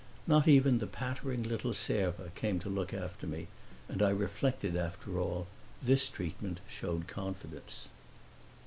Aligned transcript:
Not 0.25 0.47
even 0.47 0.79
the 0.79 0.87
pattering 0.87 1.43
little 1.43 1.73
serva 1.75 2.31
came 2.33 2.57
to 2.61 2.69
look 2.69 2.91
after 2.91 3.27
me, 3.27 3.49
and 3.87 4.01
I 4.01 4.09
reflected 4.09 4.73
that 4.73 4.79
after 4.83 5.19
all 5.19 5.45
this 5.79 6.09
treatment 6.09 6.59
showed 6.67 7.05
confidence. 7.07 7.87